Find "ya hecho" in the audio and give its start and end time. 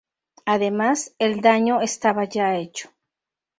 2.25-2.89